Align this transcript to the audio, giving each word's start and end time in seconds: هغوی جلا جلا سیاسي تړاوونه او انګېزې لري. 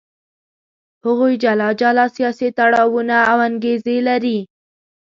هغوی 1.05 1.33
جلا 1.43 1.69
جلا 1.81 2.05
سیاسي 2.15 2.47
تړاوونه 2.57 3.15
او 3.31 3.37
انګېزې 3.47 3.97
لري. 4.07 4.39